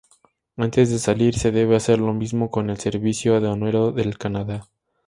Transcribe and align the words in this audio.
Antes 0.57 0.89
de 0.89 0.97
salir, 0.97 1.35
se 1.37 1.51
debe 1.51 1.75
hacer 1.75 1.99
lo 1.99 2.11
mismo 2.11 2.49
con 2.49 2.71
el 2.71 2.79
servicio 2.79 3.35
aduanero 3.35 3.91
del 3.91 4.17
Canadá. 4.17 4.67